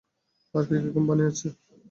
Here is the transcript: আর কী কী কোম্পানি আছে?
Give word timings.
আর 0.53 0.63
কী 0.67 0.75
কী 0.83 0.89
কোম্পানি 0.95 1.21
আছে? 1.29 1.47